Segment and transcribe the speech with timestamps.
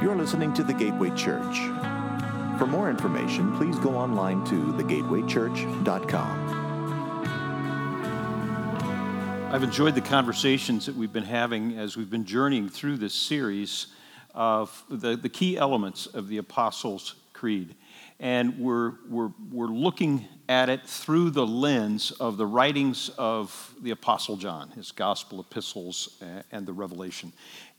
[0.00, 1.58] You're listening to the Gateway Church.
[2.56, 6.54] For more information, please go online to thegatewaychurch.com.
[9.52, 13.88] I've enjoyed the conversations that we've been having as we've been journeying through this series
[14.36, 17.74] of the, the key elements of the Apostles' Creed.
[18.20, 23.90] And we're, we're, we're looking at it through the lens of the writings of the
[23.90, 27.32] Apostle John, his gospel epistles, eh, and the Revelation.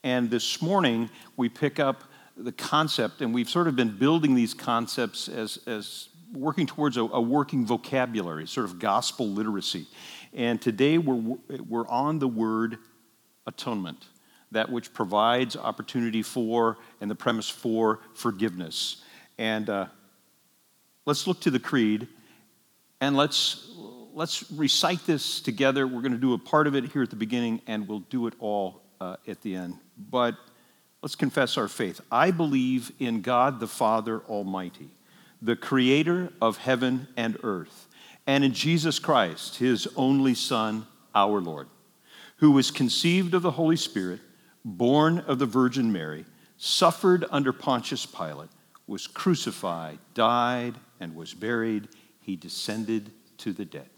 [0.03, 2.03] And this morning, we pick up
[2.39, 7.01] the concept, and we've sort of been building these concepts as, as working towards a,
[7.01, 9.87] a working vocabulary, sort of gospel literacy.
[10.33, 12.77] And today we're, we're on the word
[13.45, 14.05] atonement,
[14.51, 19.03] that which provides opportunity for and the premise for forgiveness.
[19.37, 19.87] And uh,
[21.05, 22.07] let's look to the creed
[23.01, 23.69] and let's,
[24.13, 25.87] let's recite this together.
[25.87, 28.27] We're going to do a part of it here at the beginning and we'll do
[28.27, 29.75] it all uh, at the end.
[29.97, 30.35] But
[31.01, 32.01] let's confess our faith.
[32.11, 34.89] I believe in God the Father Almighty,
[35.41, 37.87] the creator of heaven and earth
[38.29, 41.67] and in Jesus Christ, his only Son, our Lord,
[42.35, 44.19] who was conceived of the Holy Spirit,
[44.63, 48.51] born of the Virgin Mary, suffered under Pontius Pilate,
[48.85, 51.87] was crucified, died, and was buried.
[52.21, 53.89] He descended to the dead.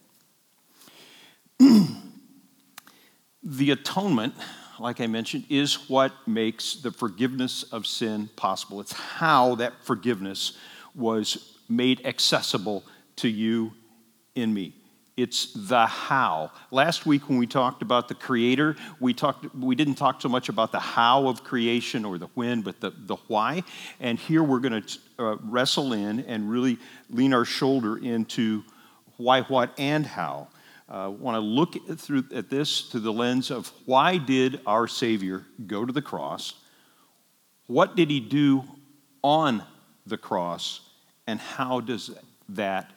[3.44, 4.34] the atonement,
[4.82, 8.82] like I mentioned, is what makes the forgiveness of sin possible.
[8.82, 10.58] It's how that forgiveness
[10.96, 12.84] was made accessible
[13.18, 13.74] to you
[14.36, 14.76] in me.
[15.18, 16.52] It's the how.
[16.72, 20.50] Last week when we talked about the creator, we talked we didn't talk so much
[20.50, 23.64] about the how of creation or the when, but the, the why.
[24.00, 28.64] And here we're going to uh, wrestle in and really lean our shoulder into
[29.18, 30.48] why, what, and how.
[30.92, 34.88] I uh, want to look through at this through the lens of why did our
[34.88, 36.54] Savior go to the cross?
[37.68, 38.66] What did he do
[39.24, 39.64] on
[40.06, 40.82] the cross?
[41.28, 42.12] And how does
[42.50, 42.92] that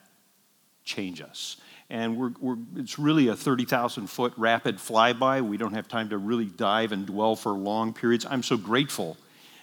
[0.85, 1.57] change us.
[1.91, 5.43] And we're, we're, it's really a 30,000 foot rapid flyby.
[5.43, 8.27] We don't have time to really dive and dwell for long periods.
[8.29, 9.17] I'm so grateful.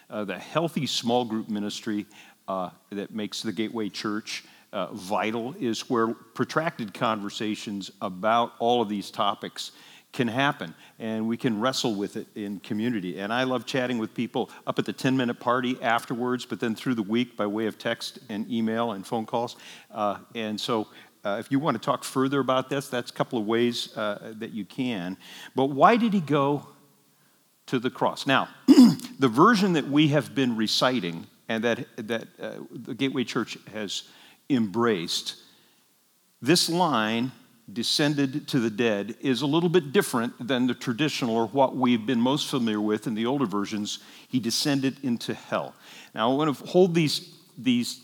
[0.09, 2.05] Uh, the healthy small group ministry
[2.47, 4.43] uh, that makes the Gateway Church
[4.73, 9.71] uh, vital is where protracted conversations about all of these topics
[10.13, 13.19] can happen and we can wrestle with it in community.
[13.19, 16.75] And I love chatting with people up at the 10 minute party afterwards, but then
[16.75, 19.55] through the week by way of text and email and phone calls.
[19.89, 20.87] Uh, and so
[21.23, 24.33] uh, if you want to talk further about this, that's a couple of ways uh,
[24.37, 25.17] that you can.
[25.55, 26.67] But why did he go
[27.67, 28.25] to the cross?
[28.25, 28.49] Now,
[29.19, 34.03] the version that we have been reciting and that, that uh, the Gateway Church has
[34.55, 35.35] embraced,
[36.41, 37.31] this line,
[37.71, 42.05] descended to the dead, is a little bit different than the traditional or what we've
[42.05, 43.99] been most familiar with in the older versions.
[44.27, 45.75] He descended into hell.
[46.13, 48.01] Now, I want to hold these, these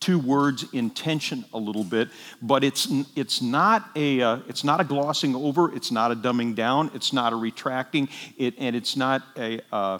[0.00, 2.08] two words in tension a little bit,
[2.40, 6.54] but it's, it's, not a, uh, it's not a glossing over, it's not a dumbing
[6.54, 9.98] down, it's not a retracting, it, and it's not a uh,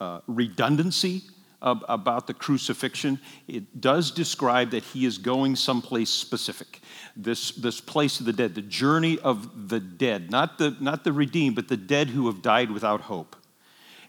[0.00, 1.22] uh, redundancy
[1.62, 3.20] of, about the crucifixion.
[3.48, 6.80] It does describe that he is going someplace specific.
[7.16, 11.12] This, this place of the dead, the journey of the dead, not the, not the
[11.12, 13.36] redeemed, but the dead who have died without hope.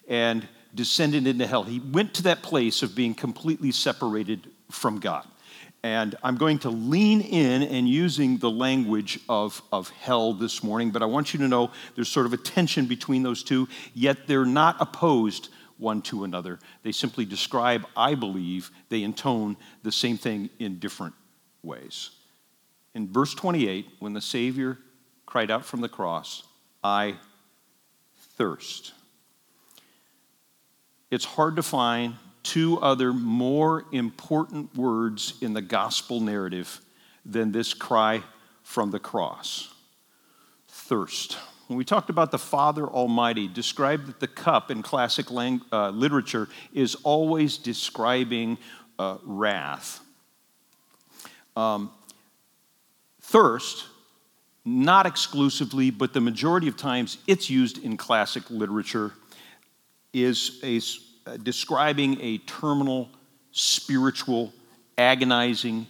[0.08, 1.64] And descended into hell.
[1.64, 5.28] He went to that place of being completely separated from God.
[5.84, 10.92] And I'm going to lean in and using the language of, of hell this morning,
[10.92, 14.28] but I want you to know there's sort of a tension between those two, yet
[14.28, 15.50] they're not opposed
[15.82, 16.60] one to another.
[16.84, 21.16] They simply describe, I believe, they intone the same thing in different
[21.64, 22.12] ways.
[22.94, 24.78] In verse 28, when the Savior
[25.26, 26.44] cried out from the cross,
[26.84, 27.16] I
[28.38, 28.94] thirst
[31.12, 36.80] it's hard to find two other more important words in the gospel narrative
[37.26, 38.24] than this cry
[38.64, 39.74] from the cross
[40.70, 41.38] thirst.
[41.72, 45.92] When we talked about the Father Almighty, described that the cup in classic lang- uh,
[45.92, 48.58] literature is always describing
[49.00, 50.02] uh, wrath.
[51.56, 51.90] Um,
[53.22, 53.86] thirst,
[54.66, 59.14] not exclusively, but the majority of times it's used in classic literature
[60.12, 60.82] is a,
[61.26, 63.08] uh, describing a terminal,
[63.54, 64.52] spiritual,
[64.98, 65.88] agonizing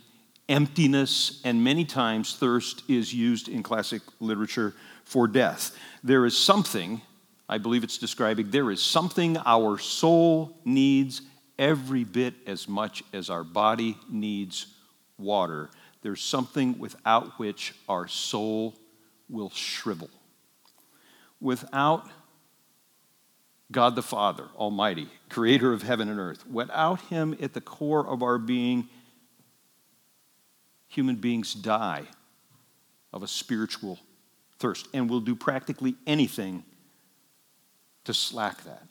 [0.48, 4.76] emptiness, and many times thirst is used in classic literature
[5.12, 5.78] for death.
[6.06, 7.02] There is something,
[7.50, 11.22] I believe it's describing, there is something our soul needs
[11.60, 14.68] every bit as much as our body needs
[15.18, 15.70] water.
[16.02, 18.74] There's something without which our soul
[19.28, 20.10] will shrivel.
[21.42, 22.10] Without
[23.70, 26.48] God the Father, Almighty, creator of heaven and earth.
[26.48, 28.88] Without him at the core of our being,
[30.88, 32.04] human beings die
[33.12, 34.00] of a spiritual
[34.62, 36.64] thirst and will do practically anything
[38.06, 38.84] to slack that.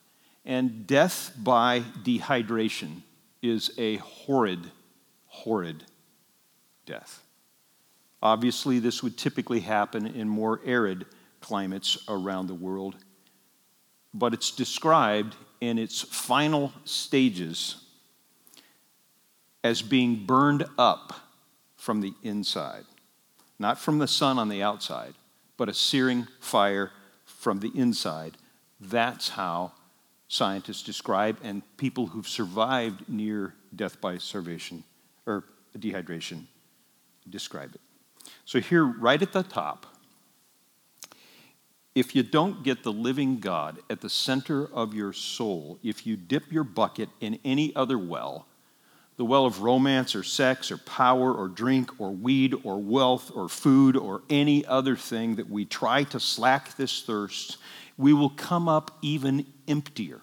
[0.44, 3.02] And death by dehydration
[3.43, 4.70] is a horrid,
[5.26, 5.84] horrid
[6.87, 7.22] death.
[8.22, 11.06] Obviously, this would typically happen in more arid
[11.40, 12.96] climates around the world,
[14.12, 17.76] but it's described in its final stages
[19.62, 21.12] as being burned up
[21.76, 22.84] from the inside,
[23.58, 25.14] not from the sun on the outside,
[25.61, 26.91] but a searing fire
[27.27, 28.39] from the inside.
[28.81, 29.73] That's how
[30.27, 34.85] scientists describe and people who've survived near death by starvation
[35.27, 35.45] or
[35.77, 36.45] dehydration
[37.29, 37.81] describe it.
[38.47, 39.85] So, here, right at the top,
[41.95, 46.17] if you don't get the living God at the center of your soul, if you
[46.17, 48.47] dip your bucket in any other well,
[49.20, 53.50] the well of romance or sex or power or drink or weed or wealth or
[53.50, 57.58] food or any other thing that we try to slack this thirst,
[57.99, 60.22] we will come up even emptier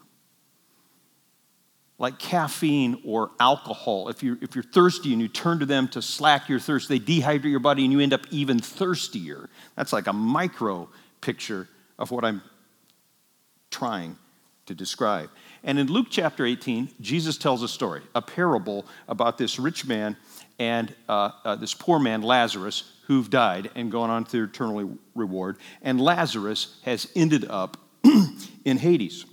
[1.99, 4.09] like caffeine or alcohol.
[4.09, 6.99] If you're, if you're thirsty and you turn to them to slack your thirst, they
[6.99, 9.47] dehydrate your body and you end up even thirstier.
[9.75, 10.89] That's like a micro
[11.21, 12.41] picture of what I'm
[13.69, 14.17] trying
[14.65, 15.29] to describe.
[15.63, 20.15] And in Luke chapter 18, Jesus tells a story, a parable about this rich man
[20.59, 25.57] and uh, uh, this poor man, Lazarus, who've died and gone on to eternal reward.
[25.81, 27.77] And Lazarus has ended up
[28.65, 29.25] in Hades.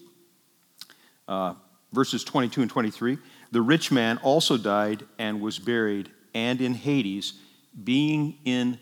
[1.27, 1.55] Uh,
[1.93, 3.19] verses 22 and 23.
[3.53, 7.35] The rich man also died and was buried, and in Hades,
[7.83, 8.79] being in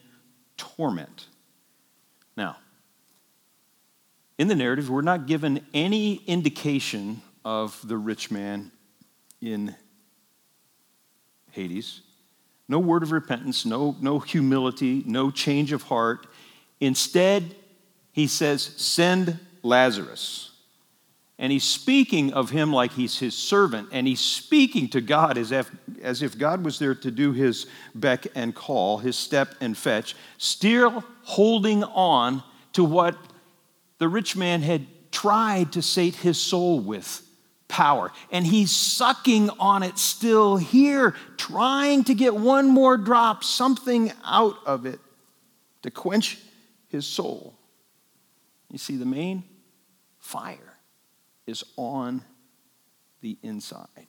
[0.56, 1.26] torment.
[2.36, 2.56] Now,
[4.38, 8.72] in the narrative, we're not given any indication of the rich man
[9.40, 9.74] in
[11.50, 12.00] Hades.
[12.68, 16.26] No word of repentance, no, no humility, no change of heart.
[16.80, 17.54] Instead,
[18.12, 20.50] he says, Send Lazarus.
[21.38, 25.50] And he's speaking of him like he's his servant, and he's speaking to God as
[25.50, 29.76] if, as if God was there to do his beck and call, his step and
[29.76, 32.44] fetch, still holding on
[32.74, 33.16] to what
[33.98, 37.22] the rich man had tried to sate his soul with
[37.72, 38.12] power.
[38.30, 44.56] And he's sucking on it still here, trying to get one more drop, something out
[44.66, 45.00] of it
[45.80, 46.38] to quench
[46.88, 47.54] his soul.
[48.70, 49.42] You see, the main
[50.18, 50.76] fire
[51.46, 52.22] is on
[53.22, 54.06] the inside.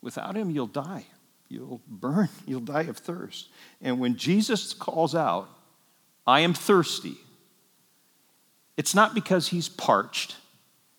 [0.00, 1.04] Without him, you'll die.
[1.48, 2.30] You'll burn.
[2.46, 3.50] You'll die of thirst.
[3.82, 5.50] And when Jesus calls out,
[6.26, 7.16] I am thirsty,
[8.78, 10.36] it's not because he's parched.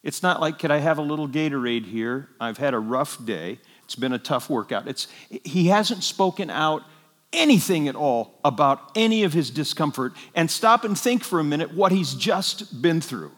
[0.03, 2.29] It's not like, could I have a little Gatorade here?
[2.39, 3.59] I've had a rough day.
[3.85, 4.87] It's been a tough workout.
[4.87, 5.07] It's,
[5.43, 6.83] he hasn't spoken out
[7.31, 10.13] anything at all about any of his discomfort.
[10.35, 13.31] And stop and think for a minute what he's just been through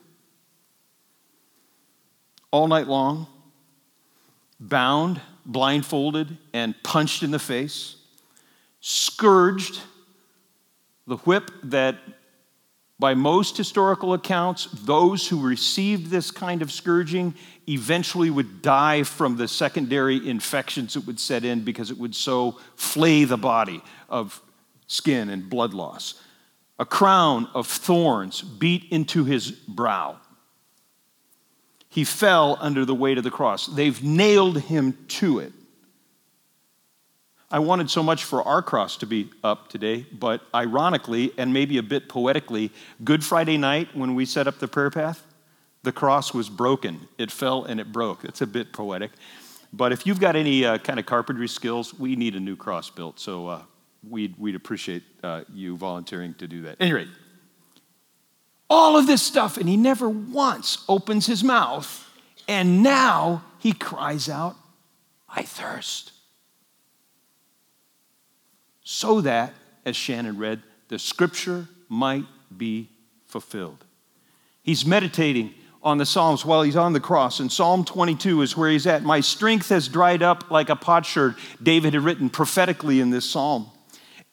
[2.51, 3.27] all night long,
[4.61, 7.97] bound, blindfolded, and punched in the face,
[8.79, 9.81] scourged,
[11.05, 11.97] the whip that,
[12.97, 17.35] by most historical accounts, those who received this kind of scourging
[17.67, 22.57] eventually would die from the secondary infections that would set in because it would so
[22.75, 24.41] flay the body of
[24.87, 26.21] skin and blood loss.
[26.79, 30.17] A crown of thorns beat into his brow
[31.95, 33.67] he fell under the weight of the cross.
[33.67, 35.53] They've nailed him to it.
[37.51, 41.77] I wanted so much for our cross to be up today, but ironically, and maybe
[41.77, 42.71] a bit poetically,
[43.03, 45.23] Good Friday night when we set up the prayer path,
[45.83, 47.07] the cross was broken.
[47.17, 48.25] It fell and it broke.
[48.25, 49.11] It's a bit poetic.
[49.71, 52.89] But if you've got any uh, kind of carpentry skills, we need a new cross
[52.89, 53.19] built.
[53.19, 53.61] So uh,
[54.09, 56.71] we'd, we'd appreciate uh, you volunteering to do that.
[56.71, 57.09] At any rate,
[58.69, 62.01] all of this stuff, and he never once opens his mouth.
[62.47, 64.55] And now he cries out,
[65.29, 66.11] I thirst.
[68.85, 72.23] So that, as Shannon read, the scripture might
[72.55, 72.89] be
[73.25, 73.83] fulfilled.
[74.63, 78.69] He's meditating on the Psalms while he's on the cross, and Psalm 22 is where
[78.69, 79.03] he's at.
[79.03, 83.69] My strength has dried up like a potsherd, David had written prophetically in this psalm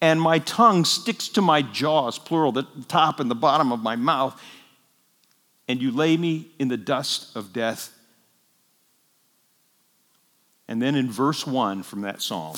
[0.03, 3.95] and my tongue sticks to my jaws, plural, the top and the bottom of my
[3.95, 4.39] mouth,
[5.69, 7.97] and you lay me in the dust of death.
[10.67, 12.57] And then in verse 1 from that psalm,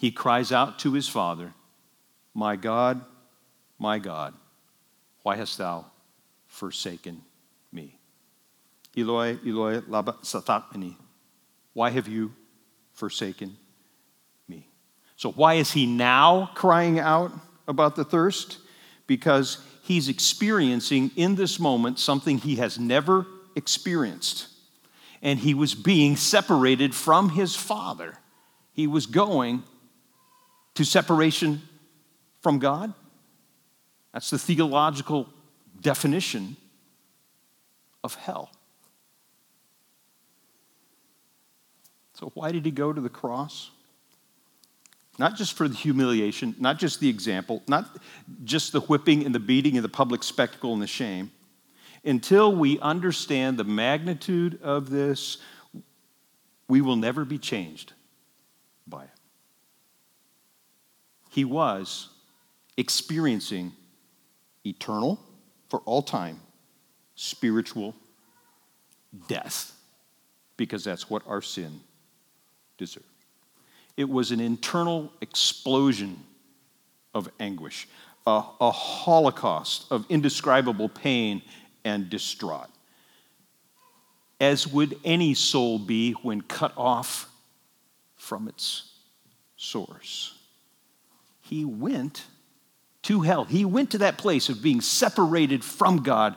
[0.00, 1.52] he cries out to his father,
[2.32, 3.04] My God,
[3.78, 4.32] my God,
[5.22, 5.84] why hast thou
[6.46, 7.20] forsaken
[7.70, 7.98] me?
[8.96, 10.96] Eloi, Eloi, lama sabachthani.
[11.74, 12.32] Why have you
[12.94, 13.58] forsaken
[14.48, 14.66] me?
[15.16, 17.32] So, why is he now crying out
[17.68, 18.56] about the thirst?
[19.06, 24.48] Because he's experiencing in this moment something he has never experienced.
[25.20, 28.14] And he was being separated from his father.
[28.72, 29.62] He was going
[30.74, 31.62] to separation
[32.40, 32.94] from God.
[34.12, 35.28] That's the theological
[35.80, 36.56] definition
[38.02, 38.50] of hell.
[42.14, 43.70] So, why did he go to the cross?
[45.18, 47.86] Not just for the humiliation, not just the example, not
[48.44, 51.30] just the whipping and the beating and the public spectacle and the shame.
[52.04, 55.38] Until we understand the magnitude of this,
[56.68, 57.92] we will never be changed
[58.86, 59.10] by it.
[61.30, 62.08] He was
[62.76, 63.72] experiencing
[64.66, 65.20] eternal,
[65.68, 66.40] for all time,
[67.14, 67.94] spiritual
[69.28, 69.72] death,
[70.56, 71.80] because that's what our sin
[72.76, 73.06] deserved.
[73.96, 76.24] It was an internal explosion
[77.14, 77.88] of anguish,
[78.26, 81.42] a, a holocaust of indescribable pain
[81.84, 82.68] and distraught.
[84.40, 87.30] As would any soul be when cut off
[88.16, 88.90] from its
[89.56, 90.39] source.
[91.50, 92.26] He went
[93.02, 93.44] to hell.
[93.44, 96.36] He went to that place of being separated from God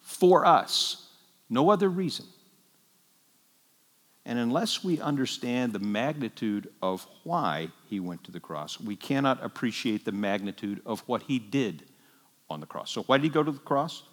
[0.00, 1.10] for us.
[1.50, 2.24] No other reason.
[4.24, 9.44] And unless we understand the magnitude of why he went to the cross, we cannot
[9.44, 11.82] appreciate the magnitude of what he did
[12.48, 12.90] on the cross.
[12.90, 14.04] So, why did he go to the cross?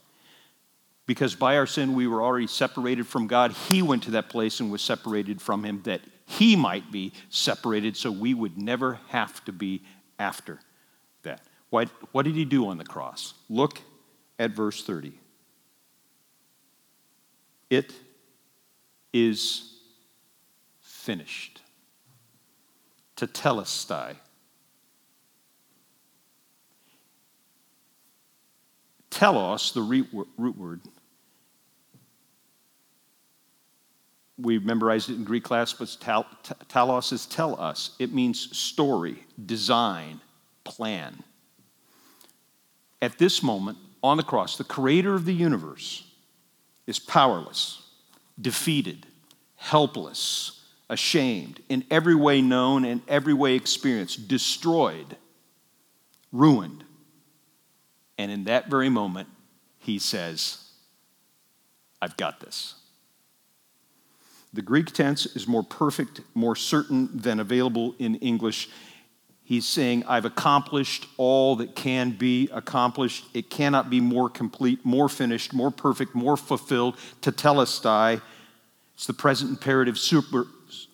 [1.05, 3.53] Because by our sin we were already separated from God.
[3.53, 7.95] He went to that place and was separated from him that he might be separated
[7.95, 9.83] so we would never have to be
[10.19, 10.59] after
[11.23, 11.41] that.
[11.69, 13.33] What, what did he do on the cross?
[13.49, 13.81] Look
[14.37, 15.13] at verse 30.
[17.69, 17.93] It
[19.11, 19.79] is
[20.81, 21.61] finished.
[23.17, 24.15] To Tetelestai.
[29.09, 30.81] Telos, the root word,
[34.37, 35.95] we memorized it in Greek class, but
[36.67, 37.95] Telos is tell us.
[37.99, 40.21] It means story, design,
[40.63, 41.23] plan.
[43.01, 46.05] At this moment, on the cross, the creator of the universe
[46.87, 47.83] is powerless,
[48.39, 49.05] defeated,
[49.55, 55.15] helpless, ashamed, in every way known and every way experienced, destroyed,
[56.31, 56.83] ruined.
[58.17, 59.29] And in that very moment,
[59.79, 60.69] he says,
[62.01, 62.75] I've got this.
[64.53, 68.69] The Greek tense is more perfect, more certain than available in English.
[69.43, 73.25] He's saying, I've accomplished all that can be accomplished.
[73.33, 76.97] It cannot be more complete, more finished, more perfect, more fulfilled.
[77.21, 78.21] Tetelestai.
[78.93, 80.45] It's the present imperative super,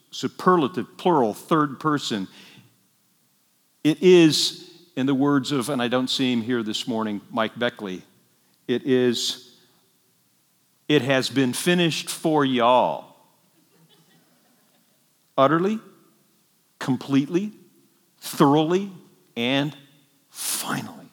[0.10, 2.28] superlative, plural, third person.
[3.84, 7.60] It is, in the words of, and I don't see him here this morning, Mike
[7.60, 8.04] Beckley,
[8.68, 9.58] it is,
[10.88, 13.09] it has been finished for y'all.
[15.40, 15.80] Utterly,
[16.80, 17.54] completely,
[18.20, 18.92] thoroughly,
[19.38, 19.74] and
[20.28, 21.08] finally.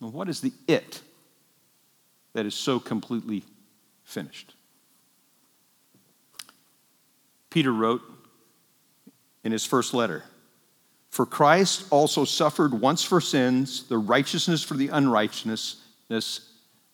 [0.00, 1.00] What is the it
[2.34, 3.42] that is so completely
[4.04, 4.54] finished?
[7.48, 8.02] Peter wrote
[9.44, 10.24] in his first letter
[11.08, 15.76] For Christ also suffered once for sins, the righteousness for the unrighteousness.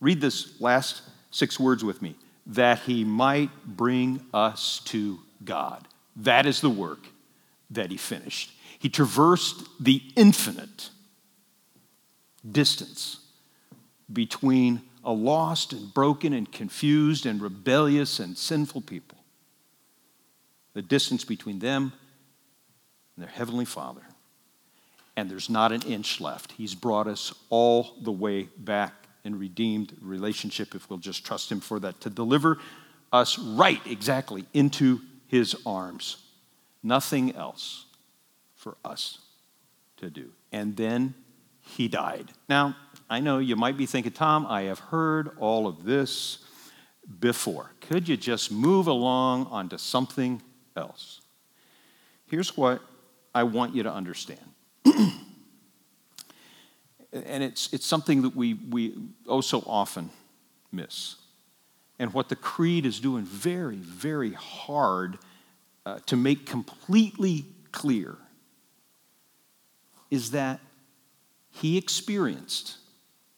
[0.00, 1.02] Read this last
[1.32, 2.14] six words with me
[2.46, 5.86] that he might bring us to God.
[6.16, 7.06] That is the work
[7.70, 8.52] that he finished.
[8.78, 10.90] He traversed the infinite
[12.50, 13.18] distance
[14.12, 19.18] between a lost and broken and confused and rebellious and sinful people
[20.74, 21.92] the distance between them
[23.16, 24.02] and their Heavenly Father.
[25.16, 26.52] And there's not an inch left.
[26.52, 28.92] He's brought us all the way back
[29.24, 32.58] and redeemed relationship if we'll just trust Him for that, to deliver
[33.12, 35.00] us right exactly into
[35.34, 36.18] His arms.
[36.82, 37.86] Nothing else
[38.54, 39.18] for us
[39.96, 40.30] to do.
[40.52, 41.14] And then
[41.60, 42.30] He died.
[42.48, 42.76] Now,
[43.10, 46.38] I know you might be thinking, Tom, I have heard all of this
[47.18, 47.72] before.
[47.80, 50.40] Could you just move along onto something
[50.76, 51.20] else.
[52.26, 52.80] Here's what
[53.34, 54.40] I want you to understand.
[54.84, 55.14] and
[57.42, 58.94] it's, it's something that we, we
[59.26, 60.10] oh so often
[60.72, 61.16] miss.
[61.98, 65.18] And what the Creed is doing very, very hard
[65.86, 68.16] uh, to make completely clear
[70.10, 70.60] is that
[71.50, 72.78] he experienced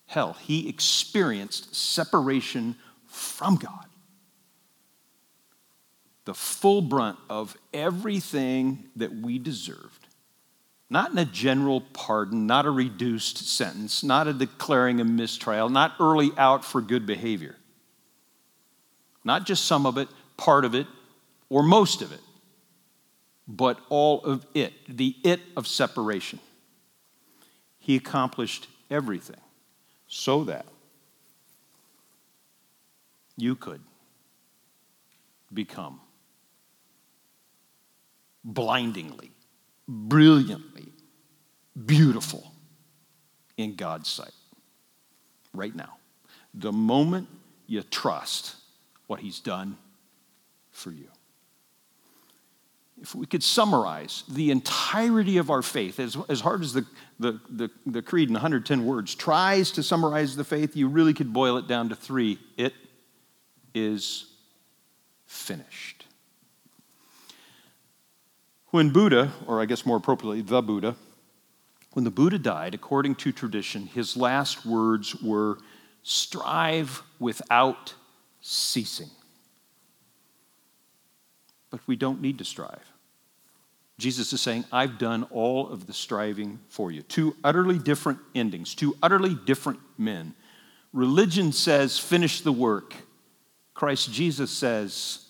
[0.06, 0.34] hell.
[0.34, 3.86] He experienced separation from God.
[6.24, 10.06] The full brunt of everything that we deserved.
[10.88, 15.94] Not in a general pardon, not a reduced sentence, not a declaring a mistrial, not
[16.00, 17.56] early out for good behavior.
[19.26, 20.86] Not just some of it, part of it,
[21.48, 22.20] or most of it,
[23.48, 26.38] but all of it, the it of separation.
[27.80, 29.40] He accomplished everything
[30.06, 30.64] so that
[33.36, 33.80] you could
[35.52, 36.00] become
[38.44, 39.32] blindingly,
[39.88, 40.86] brilliantly
[41.84, 42.52] beautiful
[43.56, 44.34] in God's sight
[45.52, 45.96] right now.
[46.54, 47.26] The moment
[47.66, 48.55] you trust
[49.06, 49.76] what He's done
[50.70, 51.08] for you.
[53.00, 56.86] If we could summarize the entirety of our faith, as, as hard as the,
[57.20, 61.32] the, the, the creed in 110 words tries to summarize the faith, you really could
[61.32, 62.38] boil it down to three.
[62.56, 62.72] It
[63.74, 64.26] is
[65.26, 66.06] finished.
[68.70, 70.96] When Buddha, or I guess more appropriately, the Buddha,
[71.92, 75.58] when the Buddha died, according to tradition, his last words were
[76.02, 77.94] strive without
[78.46, 79.10] ceasing.
[81.70, 82.92] But we don't need to strive.
[83.98, 87.02] Jesus is saying, I've done all of the striving for you.
[87.02, 90.34] Two utterly different endings, two utterly different men.
[90.92, 92.94] Religion says, finish the work.
[93.74, 95.26] Christ Jesus says,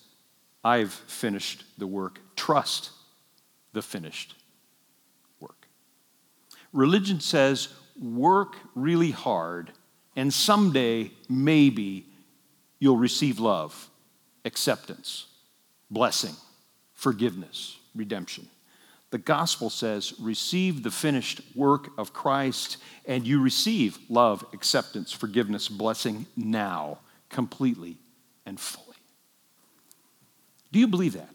[0.63, 2.19] I've finished the work.
[2.35, 2.91] Trust
[3.73, 4.35] the finished
[5.39, 5.67] work.
[6.71, 7.69] Religion says,
[7.99, 9.71] work really hard,
[10.15, 12.05] and someday, maybe,
[12.79, 13.89] you'll receive love,
[14.45, 15.27] acceptance,
[15.89, 16.35] blessing,
[16.93, 18.47] forgiveness, redemption.
[19.09, 25.69] The gospel says, receive the finished work of Christ, and you receive love, acceptance, forgiveness,
[25.69, 27.97] blessing now, completely
[28.45, 28.97] and fully.
[30.71, 31.29] Do you believe that?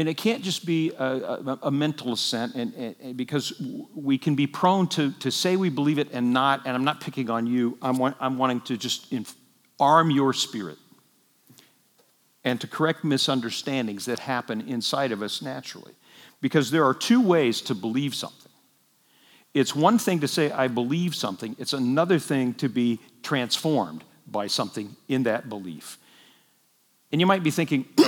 [0.00, 3.62] And it can't just be a, a, a mental assent, and, and, because
[3.94, 7.02] we can be prone to, to say we believe it and not, and I'm not
[7.02, 9.34] picking on you, I'm, I'm wanting to just inf-
[9.78, 10.78] arm your spirit
[12.44, 15.92] and to correct misunderstandings that happen inside of us naturally.
[16.40, 18.50] Because there are two ways to believe something.
[19.52, 24.46] It's one thing to say, I believe something, it's another thing to be transformed by
[24.46, 25.98] something in that belief.
[27.12, 27.86] And you might be thinking,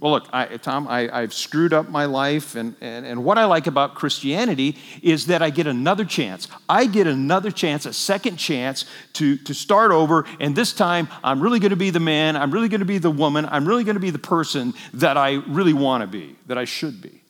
[0.00, 3.44] well, look, I, Tom, I, have screwed up my life, and, and, and what I
[3.44, 6.48] like about Christianity is that I get another chance.
[6.66, 11.42] I get another chance, a second chance to, to start over, and this time I'm
[11.42, 13.84] really going to be the man, I'm really going to be the woman, I'm really
[13.84, 17.20] going to be the person that I really want to be, that I should be.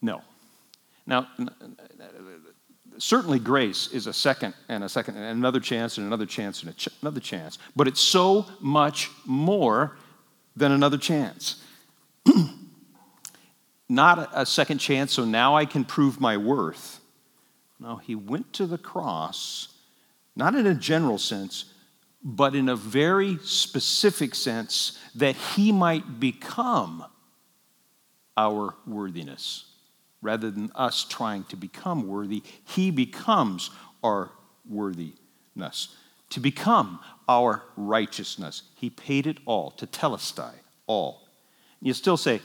[0.00, 0.22] No.
[1.06, 1.28] Now,
[2.98, 6.76] certainly grace is a second and a second and another chance and another chance and
[6.76, 9.96] ch- another chance, but it's so much more
[10.54, 11.62] than another chance.
[13.88, 17.00] Not a second chance, so now I can prove my worth.
[17.78, 19.68] No, he went to the cross,
[20.34, 21.66] not in a general sense,
[22.24, 27.04] but in a very specific sense that he might become
[28.36, 29.66] our worthiness
[30.22, 33.70] rather than us trying to become worthy, He becomes
[34.02, 34.30] our
[34.68, 35.94] worthiness.
[36.30, 38.62] To become our righteousness.
[38.74, 40.52] He paid it all, tetelestai,
[40.86, 41.22] all.
[41.80, 42.40] You still say,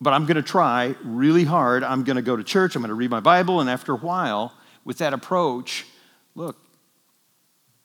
[0.00, 1.82] but I'm going to try really hard.
[1.82, 2.76] I'm going to go to church.
[2.76, 3.60] I'm going to read my Bible.
[3.60, 4.52] And after a while,
[4.84, 5.86] with that approach,
[6.34, 6.56] look,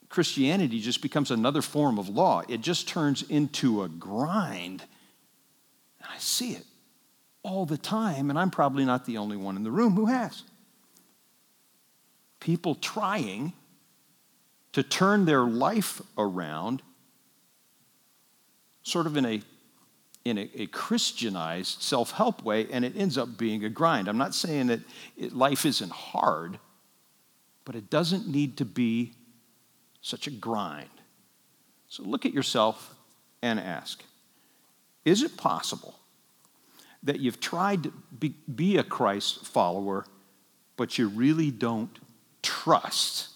[0.09, 2.43] Christianity just becomes another form of law.
[2.49, 4.83] It just turns into a grind.
[6.01, 6.65] And I see it
[7.43, 10.43] all the time, and I'm probably not the only one in the room who has.
[12.39, 13.53] People trying
[14.73, 16.81] to turn their life around,
[18.83, 19.41] sort of in a
[20.23, 24.07] in a, a Christianized self help way, and it ends up being a grind.
[24.07, 24.81] I'm not saying that
[25.17, 26.59] it, life isn't hard,
[27.65, 29.13] but it doesn't need to be
[30.01, 30.89] such a grind.
[31.87, 32.95] So look at yourself
[33.41, 34.03] and ask
[35.05, 35.95] Is it possible
[37.03, 40.05] that you've tried to be, be a Christ follower,
[40.77, 41.97] but you really don't
[42.41, 43.29] trust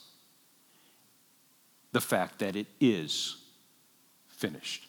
[1.91, 3.38] the fact that it is
[4.28, 4.88] finished.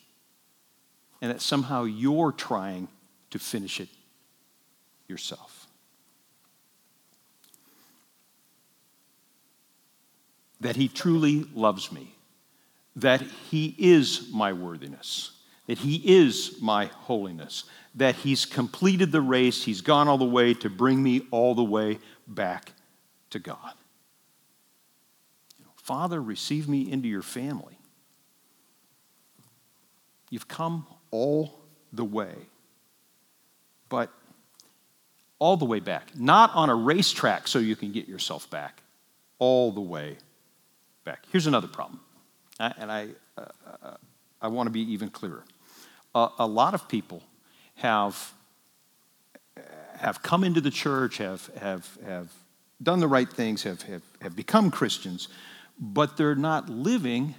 [1.22, 2.88] And that somehow you're trying
[3.30, 3.88] to finish it
[5.08, 5.66] yourself.
[10.60, 12.14] That he truly loves me,
[12.96, 15.36] that he is my worthiness
[15.66, 20.55] that He is my holiness, that He's completed the race, He's gone all the way
[20.55, 22.72] to bring me all the way back
[23.31, 23.74] to God.
[25.76, 27.79] Father, receive me into your family.
[30.31, 31.61] You've come all
[31.92, 32.35] the way,
[33.88, 34.11] but
[35.38, 38.83] all the way back, not on a racetrack so you can get yourself back,
[39.38, 40.16] all the way
[41.05, 41.24] back.
[41.31, 42.00] Here's another problem,
[42.59, 43.44] and I, uh,
[43.83, 43.96] uh,
[44.42, 45.44] I want to be even clearer.
[46.16, 47.22] A, a lot of people
[47.76, 48.33] have,
[49.98, 52.33] have come into the church, have, have, have
[52.83, 55.29] done the right things, have, have, have become Christians,
[55.79, 57.35] but they're not living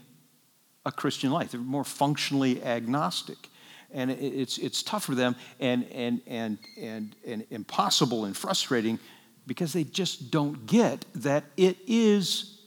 [0.86, 1.52] a Christian life.
[1.52, 3.50] They're more functionally agnostic.
[3.92, 9.00] And it's, it's tough for them and, and, and, and, and impossible and frustrating
[9.48, 12.60] because they just don't get that it is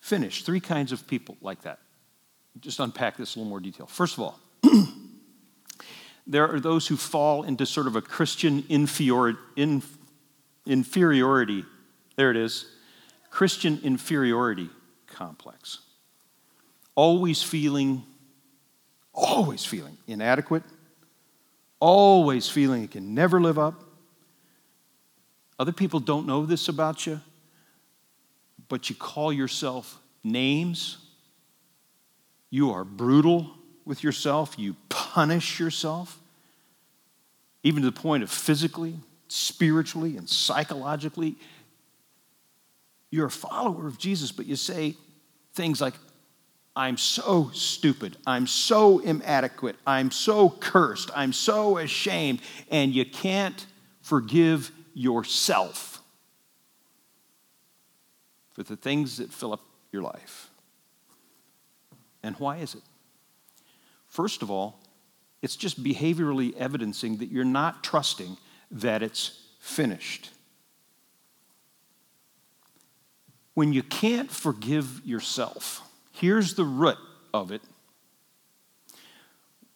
[0.00, 0.46] finished.
[0.46, 1.80] Three kinds of people like that.
[2.60, 3.86] Just unpack this a little more detail.
[3.86, 4.38] First of all,
[6.26, 9.38] there are those who fall into sort of a Christian inferiority.
[12.16, 12.66] There it is
[13.30, 14.70] Christian inferiority
[15.06, 15.80] complex.
[16.94, 18.02] Always feeling,
[19.12, 20.62] always feeling inadequate,
[21.78, 23.84] always feeling you can never live up.
[25.58, 27.20] Other people don't know this about you,
[28.68, 30.98] but you call yourself names.
[32.50, 33.52] You are brutal
[33.86, 34.58] with yourself.
[34.58, 36.18] You punish yourself,
[37.62, 38.96] even to the point of physically,
[39.28, 41.36] spiritually, and psychologically.
[43.10, 44.96] You're a follower of Jesus, but you say,
[45.54, 45.94] things like,
[46.74, 48.18] I'm so stupid.
[48.26, 49.76] I'm so inadequate.
[49.86, 51.10] I'm so cursed.
[51.14, 52.42] I'm so ashamed.
[52.70, 53.64] And you can't
[54.02, 56.02] forgive yourself
[58.52, 60.50] for the things that fill up your life.
[62.22, 62.82] And why is it?
[64.16, 64.80] First of all,
[65.42, 68.36] it's just behaviorally evidencing that you're not trusting
[68.70, 70.30] that it's finished.
[73.56, 75.80] when you can't forgive yourself,
[76.12, 76.98] here's the root
[77.32, 77.62] of it.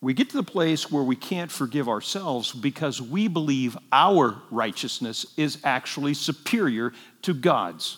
[0.03, 5.25] We get to the place where we can't forgive ourselves because we believe our righteousness
[5.39, 7.97] is actually superior to God's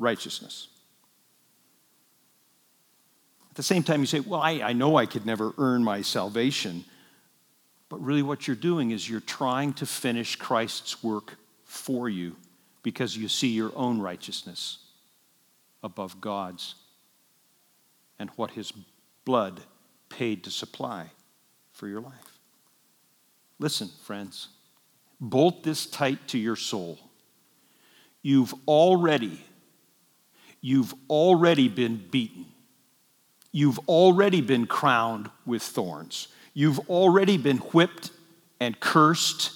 [0.00, 0.66] righteousness.
[3.58, 6.00] At the same time, you say, Well, I, I know I could never earn my
[6.00, 6.84] salvation.
[7.88, 12.36] But really, what you're doing is you're trying to finish Christ's work for you
[12.84, 14.78] because you see your own righteousness
[15.82, 16.76] above God's
[18.20, 18.72] and what his
[19.24, 19.60] blood
[20.08, 21.10] paid to supply
[21.72, 22.38] for your life.
[23.58, 24.50] Listen, friends,
[25.20, 26.96] bolt this tight to your soul.
[28.22, 29.44] You've already,
[30.60, 32.46] you've already been beaten.
[33.52, 36.28] You've already been crowned with thorns.
[36.54, 38.10] You've already been whipped
[38.60, 39.52] and cursed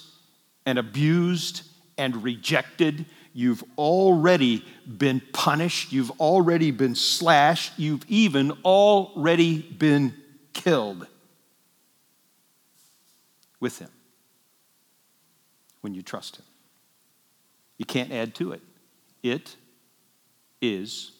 [0.65, 1.63] and abused
[1.97, 3.05] and rejected.
[3.33, 5.91] You've already been punished.
[5.91, 7.73] You've already been slashed.
[7.77, 10.13] You've even already been
[10.53, 11.07] killed
[13.59, 13.89] with Him
[15.81, 16.45] when you trust Him.
[17.77, 18.61] You can't add to it.
[19.23, 19.55] It
[20.61, 21.11] is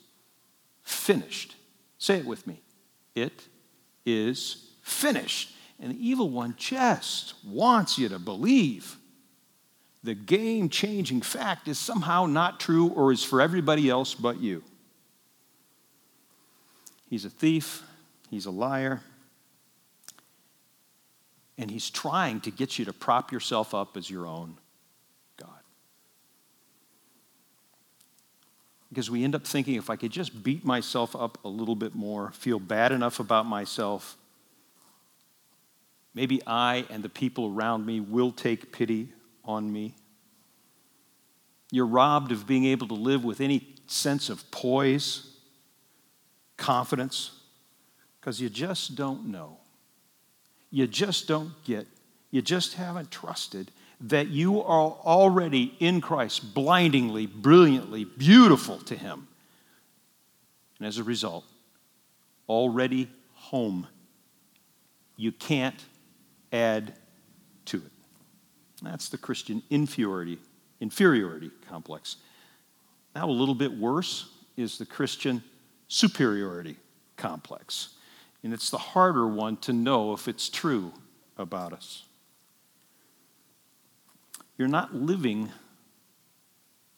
[0.83, 1.55] finished.
[2.03, 2.59] Say it with me.
[3.15, 3.47] It
[4.05, 5.55] is finished.
[5.79, 8.97] And the evil one just wants you to believe
[10.03, 14.65] the game changing fact is somehow not true or is for everybody else but you.
[17.09, 17.83] He's a thief,
[18.29, 18.99] he's a liar,
[21.57, 24.57] and he's trying to get you to prop yourself up as your own
[25.37, 25.47] God.
[28.93, 31.95] Because we end up thinking if I could just beat myself up a little bit
[31.95, 34.15] more, feel bad enough about myself,
[36.13, 39.09] maybe I and the people around me will take pity
[39.43, 39.95] on me.
[41.71, 45.37] You're robbed of being able to live with any sense of poise,
[46.55, 47.31] confidence,
[48.21, 49.57] because you just don't know.
[50.69, 51.87] You just don't get,
[52.29, 53.71] you just haven't trusted
[54.03, 59.27] that you are already in Christ, blindingly, brilliantly, beautiful to Him.
[60.77, 61.45] And as a result,
[62.49, 63.87] already home.
[65.15, 65.81] You can't
[66.51, 66.93] add
[67.65, 67.91] to it.
[68.81, 70.37] That's the Christian inferiority,
[70.81, 72.17] inferiority complex.
[73.15, 75.41] Now, a little bit worse is the Christian
[75.87, 76.75] superiority
[77.15, 77.89] complex.
[78.43, 80.91] And it's the harder one to know if it's true
[81.37, 82.03] about us.
[84.63, 85.51] You're not living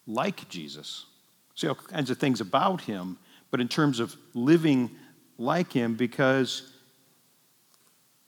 [0.06, 1.08] like Jesus.
[1.56, 3.18] See all kinds of things about him,
[3.50, 4.92] but in terms of living
[5.40, 6.72] like him, because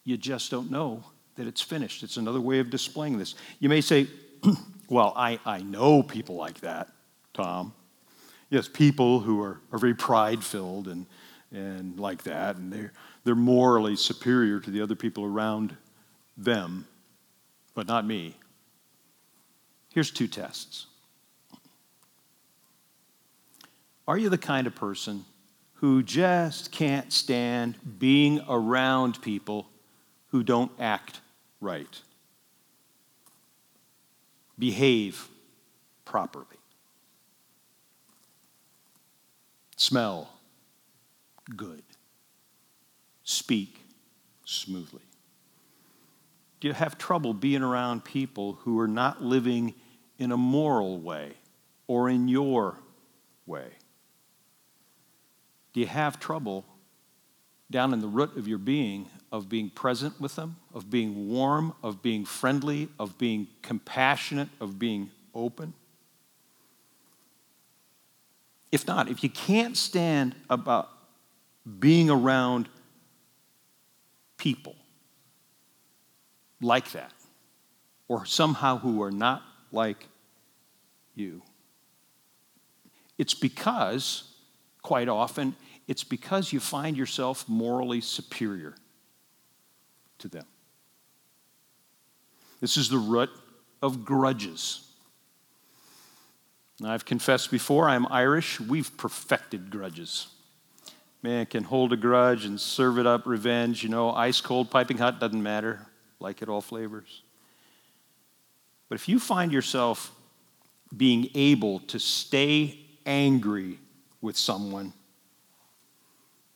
[0.04, 1.04] you just don't know
[1.36, 2.02] that it's finished.
[2.02, 3.36] It's another way of displaying this.
[3.60, 4.08] You may say,
[4.90, 6.90] Well, I, I know people like that,
[7.36, 7.76] Tom.
[8.50, 11.06] Yes, people who are, are very pride filled and,
[11.52, 12.92] and like that, and they're,
[13.24, 15.78] they're morally superior to the other people around
[16.36, 16.88] them,
[17.76, 18.36] but not me.
[19.98, 20.86] Here's two tests.
[24.08, 25.26] Are you the kind of person
[25.74, 29.68] who just can't stand being around people
[30.28, 31.22] who don't act
[31.60, 32.00] right?
[34.60, 35.30] Behave
[36.06, 36.46] properly.
[39.78, 40.30] Smell
[41.56, 41.82] good.
[43.24, 43.80] Speak
[44.46, 45.02] smoothly.
[46.60, 49.74] Do you have trouble being around people who are not living
[50.18, 51.34] in a moral way
[51.88, 52.78] or in your
[53.46, 53.70] way?
[55.74, 56.66] Do you have trouble
[57.70, 61.74] down in the root of your being of being present with them, of being warm,
[61.84, 65.74] of being friendly, of being compassionate, of being open?
[68.72, 70.90] If not, if you can't stand about
[71.80, 72.70] being around
[74.38, 74.76] people
[76.62, 77.14] like that,
[78.08, 80.08] or somehow who are not like
[81.16, 81.42] you,
[83.18, 84.32] it's because,
[84.82, 85.56] quite often,
[85.88, 88.76] it's because you find yourself morally superior
[90.20, 90.46] to them.
[92.60, 93.30] This is the root
[93.82, 94.84] of grudges.
[96.80, 98.60] Now, I've confessed before, I'm Irish.
[98.60, 100.28] We've perfected grudges.
[101.24, 104.98] Man can hold a grudge and serve it up, revenge, you know, ice cold, piping
[104.98, 105.88] hot, doesn't matter.
[106.20, 107.24] Like it all flavors.
[108.90, 110.12] But if you find yourself
[110.96, 113.80] being able to stay angry
[114.22, 114.94] with someone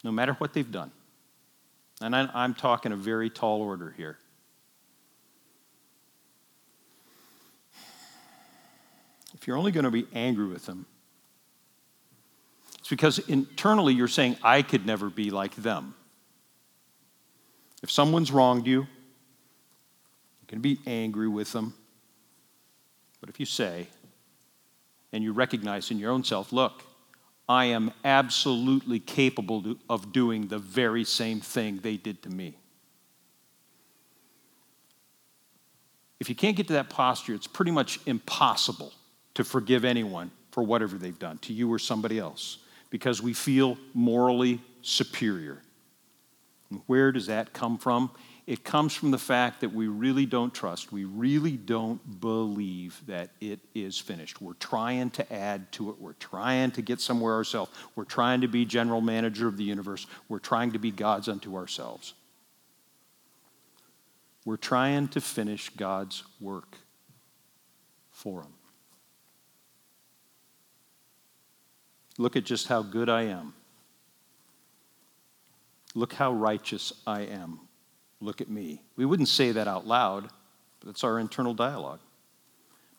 [0.03, 0.91] no matter what they've done.
[2.01, 4.17] And I, am talking a very tall order here.
[9.33, 10.85] If you're only going to be angry with them,
[12.79, 15.95] it's because internally you're saying, I could never be like them.
[17.83, 18.87] If someone's wronged you, you
[20.47, 21.73] can be angry with them.
[23.21, 23.87] But if you say,
[25.13, 26.83] and you recognize in your own self, look,
[27.47, 32.57] I am absolutely capable of doing the very same thing they did to me.
[36.19, 38.93] If you can't get to that posture, it's pretty much impossible
[39.33, 43.77] to forgive anyone for whatever they've done, to you or somebody else, because we feel
[43.93, 45.61] morally superior.
[46.69, 48.11] And where does that come from?
[48.51, 53.29] It comes from the fact that we really don't trust, we really don't believe that
[53.39, 54.41] it is finished.
[54.41, 58.49] We're trying to add to it, we're trying to get somewhere ourselves, we're trying to
[58.49, 62.13] be general manager of the universe, we're trying to be gods unto ourselves.
[64.43, 66.75] We're trying to finish God's work
[68.11, 68.53] for Him.
[72.17, 73.53] Look at just how good I am.
[75.95, 77.61] Look how righteous I am
[78.21, 78.81] look at me.
[78.95, 80.29] We wouldn't say that out loud,
[80.79, 81.99] but it's our internal dialogue.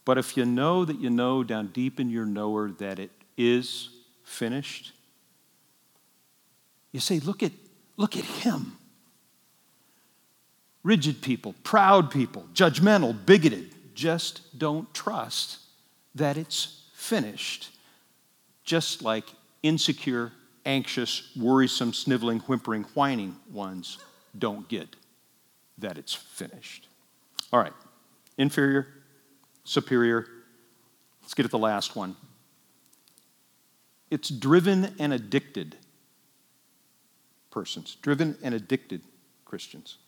[0.05, 3.89] But if you know that you know down deep in your knower that it is
[4.25, 4.93] finished,
[6.91, 7.53] you say, look at,
[7.97, 8.77] look at him.
[10.83, 15.61] Rigid people, proud people, judgmental, bigoted, just don't trust
[16.17, 17.71] that it's finished.
[18.65, 19.25] Just like
[19.63, 20.33] insecure,
[20.67, 23.99] anxious, worrisome, sniveling, whimpering, whining ones
[24.37, 24.97] don't get
[25.83, 26.89] that it's finished.
[27.53, 27.73] All right,
[28.39, 28.89] inferior,
[29.65, 30.27] superior.
[31.21, 32.17] Let's get at the last one.
[34.11, 35.77] It's driven and addicted
[37.51, 39.03] persons, driven and addicted
[39.45, 39.99] Christians.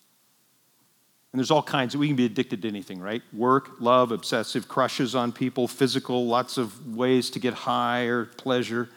[1.33, 3.23] And there's all kinds, we can be addicted to anything, right?
[3.33, 8.89] Work, love, obsessive crushes on people, physical, lots of ways to get high or pleasure.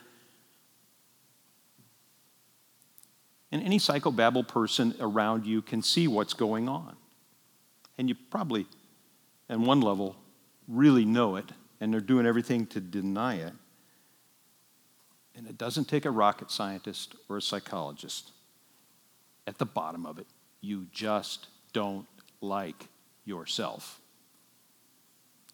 [3.52, 6.96] And any psychobabble person around you can see what's going on.
[7.98, 8.68] And you probably,
[9.50, 10.16] at one level,
[10.68, 11.46] really know it,
[11.80, 13.54] and they're doing everything to deny it.
[15.36, 18.32] And it doesn't take a rocket scientist or a psychologist.
[19.46, 20.28] At the bottom of it,
[20.62, 22.08] you just don't
[22.42, 22.88] like
[23.24, 24.02] yourself.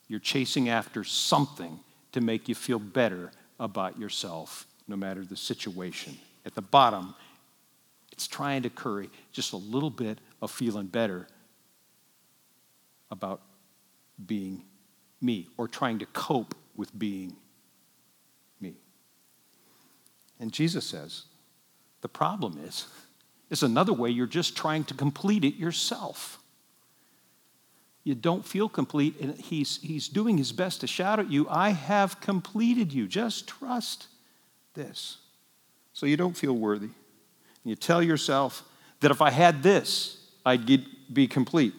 [0.07, 1.79] You're chasing after something
[2.13, 6.17] to make you feel better about yourself, no matter the situation.
[6.45, 7.15] At the bottom,
[8.13, 11.27] it's trying to curry just a little bit of feeling better
[13.09, 13.41] about
[14.23, 14.65] being
[15.19, 17.35] me or trying to cope with being
[18.61, 18.75] me.
[20.39, 21.23] And Jesus says,
[22.01, 22.85] the problem is
[23.49, 26.39] It's another way you're just trying to complete it yourself.
[28.03, 31.69] You don't feel complete, and he's, he's doing his best to shout at you, I
[31.69, 33.07] have completed you.
[33.07, 34.07] Just trust
[34.73, 35.17] this.
[35.93, 36.89] So you don't feel worthy.
[37.63, 38.63] You tell yourself
[38.99, 40.81] that if I had this, I'd get,
[41.13, 41.73] be complete.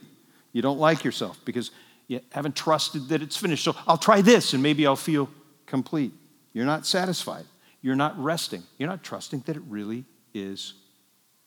[0.53, 1.71] You don't like yourself because
[2.07, 3.65] you haven't trusted that it's finished.
[3.65, 5.29] So I'll try this and maybe I'll feel
[5.67, 6.13] complete.
[6.53, 7.45] You're not satisfied.
[7.83, 8.63] You're not resting.
[8.79, 10.75] You're not trusting that it really is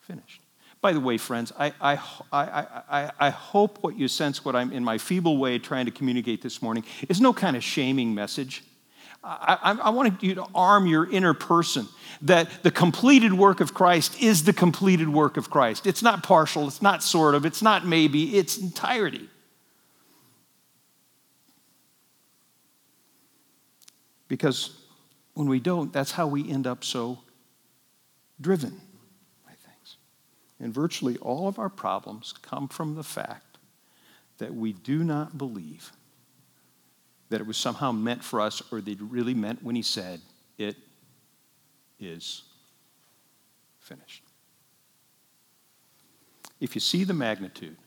[0.01, 0.41] finished.
[0.81, 1.99] By the way, friends, I, I,
[2.31, 5.91] I, I, I hope what you sense, what I'm in my feeble way trying to
[5.91, 8.63] communicate this morning, is no kind of shaming message.
[9.23, 11.87] I, I, want you to arm your inner person
[12.21, 15.85] that the completed work of Christ is the completed work of Christ.
[15.85, 19.29] It's not partial, it's not sort of, it's not maybe, it's entirety.
[24.27, 24.77] Because
[25.33, 27.19] when we don't, that's how we end up so
[28.39, 28.81] driven
[29.45, 29.97] by things.
[30.59, 33.57] And virtually all of our problems come from the fact
[34.37, 35.91] that we do not believe
[37.29, 40.21] that it was somehow meant for us or that it really meant when he said,
[40.57, 40.75] It
[41.99, 42.43] is
[43.79, 44.23] finished.
[46.59, 47.77] If you see the magnitude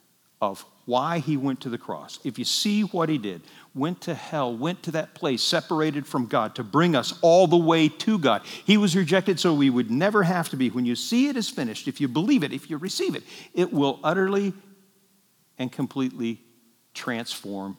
[0.40, 3.42] of why he went to the cross, if you see what he did,
[3.74, 7.56] went to hell, went to that place separated from God to bring us all the
[7.56, 8.42] way to God.
[8.64, 10.70] He was rejected so we would never have to be.
[10.70, 13.22] When you see it is finished, if you believe it, if you receive it,
[13.54, 14.52] it will utterly
[15.58, 16.40] and completely
[16.94, 17.76] transform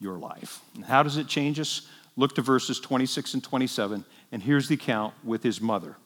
[0.00, 0.60] your life.
[0.74, 1.88] And how does it change us?
[2.16, 5.96] Look to verses 26 and 27, and here's the account with his mother.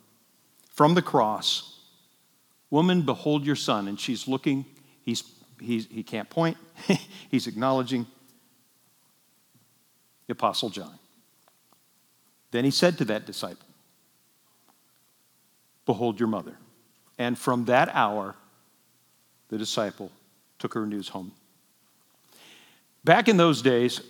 [0.71, 1.81] From the cross,
[2.71, 3.89] woman, behold your son.
[3.89, 4.65] And she's looking,
[5.03, 5.23] he's,
[5.61, 6.57] he's, he can't point,
[7.31, 8.07] he's acknowledging
[10.27, 10.99] the Apostle John.
[12.51, 13.67] Then he said to that disciple,
[15.85, 16.57] Behold your mother.
[17.19, 18.35] And from that hour,
[19.49, 20.13] the disciple
[20.59, 21.33] took her into his home.
[23.09, 24.03] Back in those days,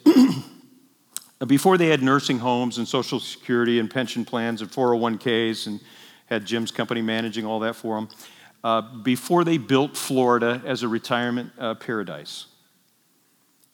[1.47, 5.79] before they had nursing homes and Social Security and pension plans and 401ks and
[6.27, 8.09] had Jim's company managing all that for them,
[8.65, 12.47] uh, before they built Florida as a retirement uh, paradise,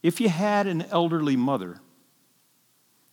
[0.02, 1.80] if you had an elderly mother,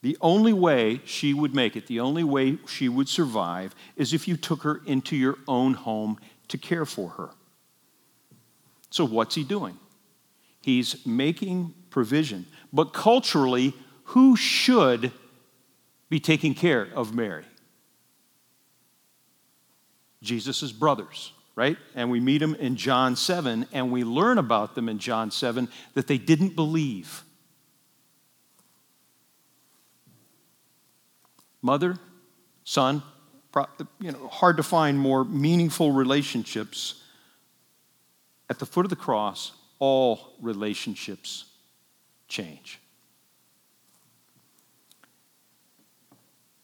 [0.02, 4.28] the only way she would make it, the only way she would survive, is if
[4.28, 6.20] you took her into your own home
[6.50, 7.30] to care for her.
[8.90, 9.80] So, what's he doing?
[10.60, 12.48] He's making provision.
[12.74, 13.74] But culturally,
[14.06, 15.12] who should
[16.10, 17.46] be taking care of Mary?
[20.24, 21.78] Jesus' brothers, right?
[21.96, 25.70] And we meet them in John 7, and we learn about them in John 7
[25.94, 27.24] that they didn't believe.
[31.62, 31.98] Mother,
[32.64, 33.04] son,
[34.00, 37.04] you know, hard to find more meaningful relationships.
[38.50, 41.46] At the foot of the cross, all relationships
[42.32, 42.80] change.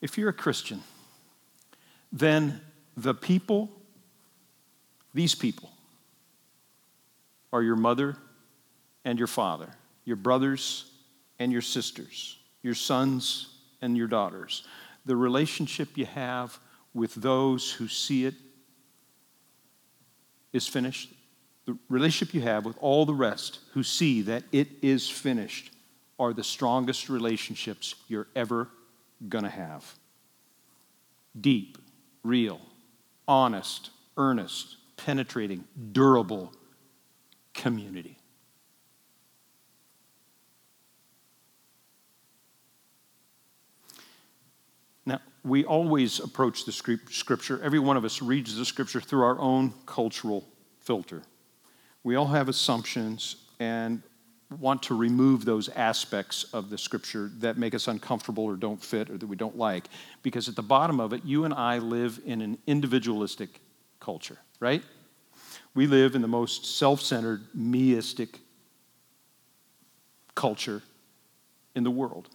[0.01, 0.81] If you're a Christian,
[2.11, 2.61] then
[2.95, 3.69] the people,
[5.13, 5.69] these people,
[7.51, 8.15] are your mother
[9.03, 9.69] and your father,
[10.05, 10.89] your brothers
[11.39, 13.49] and your sisters, your sons
[13.81, 14.63] and your daughters.
[15.05, 16.59] The relationship you have
[16.93, 18.35] with those who see it
[20.53, 21.13] is finished.
[21.67, 25.69] The relationship you have with all the rest who see that it is finished
[26.17, 28.69] are the strongest relationships you're ever
[29.27, 29.85] going to have.
[31.39, 31.77] Deep,
[32.23, 32.61] real,
[33.27, 36.53] honest, earnest, penetrating, durable
[37.53, 38.17] community.
[45.05, 49.37] Now, we always approach the scripture, every one of us reads the scripture through our
[49.37, 50.47] own cultural
[50.79, 51.23] filter.
[52.07, 54.01] We all have assumptions and
[54.61, 59.09] want to remove those aspects of the scripture that make us uncomfortable or don't fit
[59.09, 59.89] or that we don't like.
[60.23, 63.59] Because at the bottom of it, you and I live in an individualistic
[63.99, 64.81] culture, right?
[65.75, 68.35] We live in the most self centered, meistic
[70.33, 70.83] culture
[71.75, 72.29] in the world.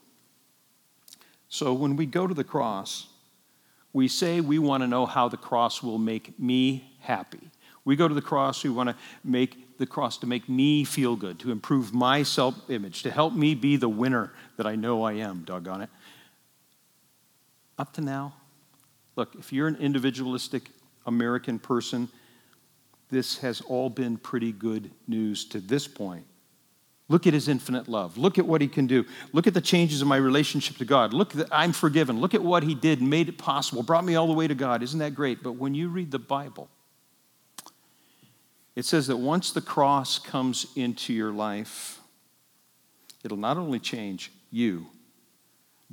[1.48, 3.06] So when we go to the cross,
[3.94, 7.50] we say we want to know how the cross will make me happy.
[7.84, 11.16] We go to the cross, we want to make the cross to make me feel
[11.16, 15.02] good, to improve my self image, to help me be the winner that I know
[15.02, 15.90] I am, doggone it.
[17.78, 18.34] Up to now,
[19.16, 20.68] look, if you're an individualistic
[21.06, 22.08] American person,
[23.10, 26.24] this has all been pretty good news to this point.
[27.08, 28.16] Look at his infinite love.
[28.16, 29.04] Look at what he can do.
[29.32, 31.12] Look at the changes in my relationship to God.
[31.12, 32.20] Look that I'm forgiven.
[32.20, 34.82] Look at what he did, made it possible, brought me all the way to God.
[34.82, 35.42] Isn't that great?
[35.42, 36.70] But when you read the Bible,
[38.74, 42.00] It says that once the cross comes into your life,
[43.22, 44.86] it'll not only change you,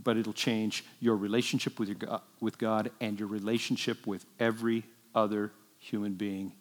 [0.01, 4.85] but it'll change your relationship with, your God, with God and your relationship with every
[5.13, 6.53] other human being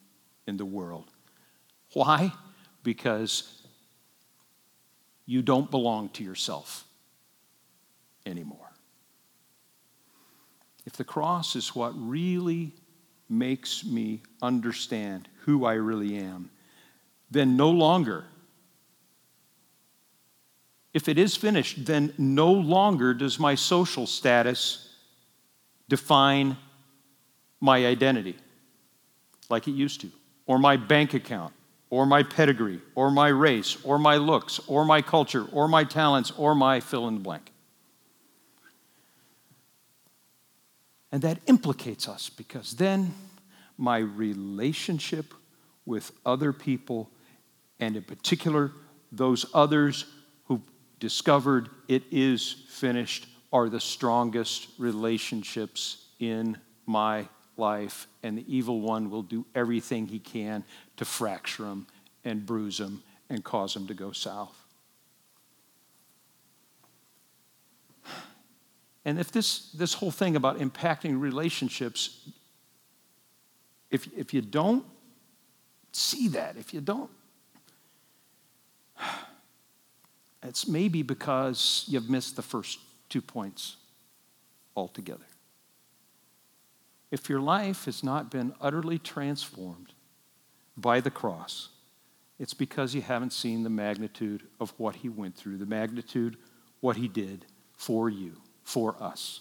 [0.47, 1.11] in the world.
[1.93, 2.33] Why?
[2.83, 3.63] Because
[5.25, 6.85] you don't belong to yourself
[8.27, 8.73] anymore.
[10.85, 12.73] If the cross is what really
[13.29, 16.51] makes me understand who I really am,
[17.31, 18.25] then no longer,
[20.95, 24.95] if it is finished, then no longer does my social status
[25.89, 26.57] define
[27.61, 28.37] my identity
[29.51, 30.11] like it used to,
[30.47, 31.53] or my bank account,
[31.91, 36.31] or my pedigree, or my race, or my looks, or my culture, or my talents,
[36.37, 37.51] or my fill in the blank.
[41.11, 43.15] And that implicates us because then
[43.77, 45.33] my relationship
[45.87, 47.11] with other people,
[47.81, 48.73] and in particular,
[49.11, 50.05] those others
[50.45, 50.61] who
[51.01, 58.07] discovered it is finished, are the strongest relationships in my life.
[58.23, 60.65] And the evil one will do everything he can
[60.99, 61.87] to fracture them
[62.25, 64.68] and bruise them and cause them to go south.
[69.09, 72.29] And if this, this whole thing about impacting relationships,
[73.91, 74.85] if, if you don't
[75.93, 77.11] see that, if you don't,
[80.43, 83.79] it's maybe because you've missed the first two points
[84.77, 85.25] altogether.
[87.11, 89.95] If your life has not been utterly transformed
[90.77, 91.71] by the cross,
[92.39, 96.37] it's because you haven't seen the magnitude of what he went through, the magnitude
[96.81, 98.37] what he did for you
[98.69, 99.41] for us.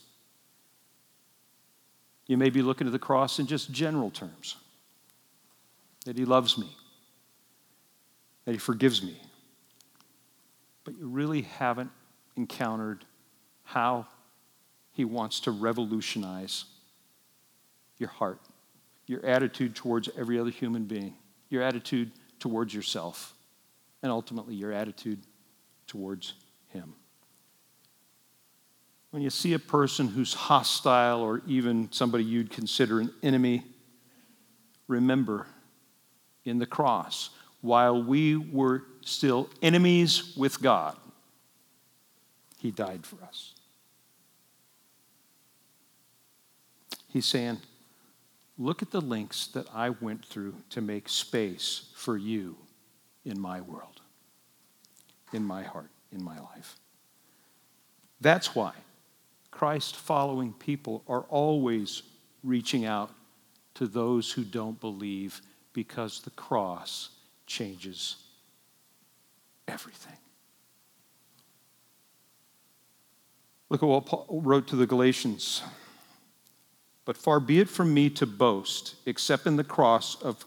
[2.27, 4.55] You may be looking at the cross in just general terms
[6.05, 6.69] that He loves me,
[8.45, 9.19] that He forgives me.
[10.85, 11.91] But you really haven't
[12.37, 13.03] encountered
[13.65, 14.07] how
[14.93, 16.63] He wants to revolutionize
[17.97, 18.39] your heart,
[19.07, 21.15] your attitude towards every other human being,
[21.49, 23.33] your attitude towards yourself,
[24.01, 25.19] and ultimately your attitude
[25.85, 26.33] towards
[26.69, 26.93] Him
[29.11, 33.63] when you see a person who's hostile or even somebody you'd consider an enemy,
[34.87, 35.47] remember
[36.45, 37.29] in the cross,
[37.61, 40.95] while we were still enemies with God,
[42.59, 43.53] He died for us.
[47.09, 47.59] He's saying,
[48.59, 52.57] Look at the links that I went through to make space for you
[53.23, 54.01] in my world,
[55.31, 56.77] in my heart, in my life.
[58.19, 58.73] That's why
[59.57, 62.03] Christ following people are always
[62.43, 63.09] reaching out
[63.73, 65.41] to those who don't believe
[65.73, 67.09] because the cross
[67.47, 68.17] changes
[69.67, 70.19] everything.
[73.69, 75.63] Look at what Paul wrote to the Galatians.
[77.03, 80.45] But far be it from me to boast, except in the cross of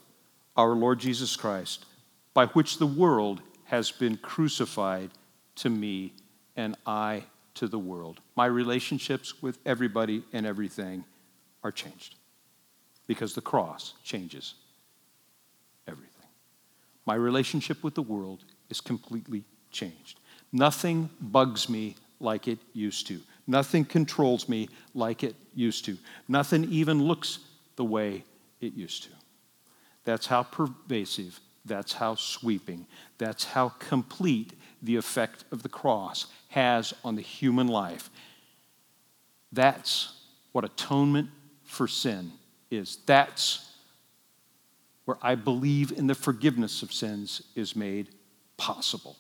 [0.57, 1.85] our Lord Jesus Christ,
[2.33, 5.11] by which the world has been crucified
[5.57, 6.13] to me,
[6.55, 7.25] and I
[7.61, 8.21] to the world.
[8.37, 11.05] My relationships with everybody and everything
[11.63, 12.15] are changed
[13.07, 14.55] because the cross changes
[15.87, 16.27] everything.
[17.05, 20.19] My relationship with the world is completely changed.
[20.53, 23.21] Nothing bugs me like it used to.
[23.47, 25.99] Nothing controls me like it used to.
[26.29, 27.41] Nothing even looks
[27.77, 28.25] the way
[28.63, 29.11] it used to.
[30.05, 32.87] That's how pervasive, that's how sweeping,
[33.19, 38.11] that's how complete the effect of the cross has on the human life.
[39.53, 40.15] That's
[40.53, 41.29] what atonement
[41.65, 42.33] for sin
[42.71, 42.99] is.
[43.07, 43.71] That's
[45.05, 48.11] where I believe in the forgiveness of sins is made
[48.57, 49.17] possible.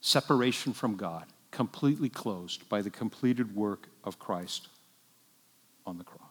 [0.00, 4.68] Separation from God, completely closed by the completed work of Christ
[5.86, 6.25] on the cross.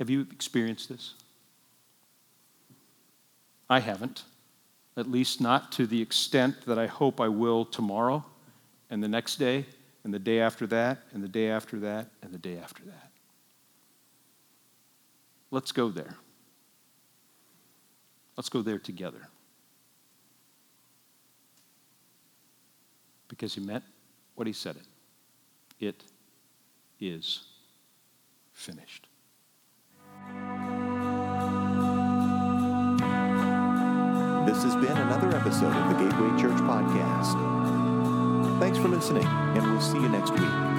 [0.00, 1.12] Have you experienced this?
[3.68, 4.24] I haven't,
[4.96, 8.24] at least not to the extent that I hope I will tomorrow
[8.88, 9.66] and the next day
[10.02, 13.10] and the day after that and the day after that and the day after that.
[15.50, 16.16] Let's go there.
[18.38, 19.28] Let's go there together.
[23.28, 23.84] Because he meant
[24.34, 25.86] what he said it.
[25.86, 26.02] It
[26.98, 27.42] is
[28.54, 29.09] finished.
[34.46, 37.38] This has been another episode of the Gateway Church Podcast.
[38.58, 40.69] Thanks for listening, and we'll see you next week.